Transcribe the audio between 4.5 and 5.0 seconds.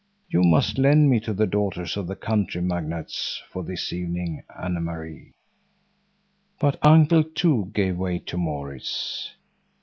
Anne